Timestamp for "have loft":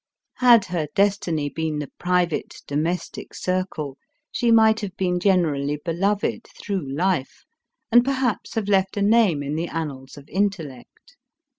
8.55-8.97